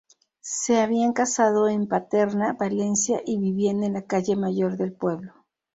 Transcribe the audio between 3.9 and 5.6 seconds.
la calle Mayor del pueblo.